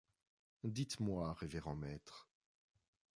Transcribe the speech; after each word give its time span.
Dites-moi, 0.63 1.31
révérend 1.33 1.75
maître 1.75 2.27